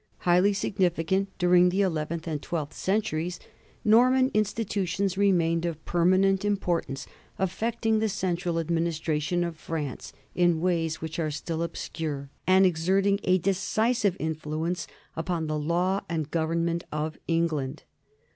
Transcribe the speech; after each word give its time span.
Highly 0.21 0.53
significant 0.53 1.29
during 1.37 1.69
the 1.69 1.81
eleventh 1.83 2.27
and 2.27 2.41
twelfth 2.41 2.73
centuries, 2.73 3.39
Norman 3.85 4.31
institutions 4.33 5.15
remained 5.15 5.63
of 5.63 5.85
permanent 5.85 6.43
importance, 6.43 7.05
affecting 7.37 7.99
the 7.99 8.09
central 8.09 8.55
adminis 8.55 8.99
tration 8.99 9.47
of 9.47 9.57
France 9.57 10.11
in 10.33 10.59
ways 10.59 11.01
which 11.01 11.19
are 11.19 11.29
still 11.29 11.61
obscure, 11.61 12.31
and 12.47 12.65
exerting 12.65 13.19
a 13.25 13.37
decisive 13.37 14.17
influence 14.19 14.87
upon 15.15 15.45
the 15.45 15.59
law 15.59 16.01
and 16.09 16.31
govern 16.31 16.65
ment 16.65 16.83
of 16.91 17.19
England. 17.27 17.83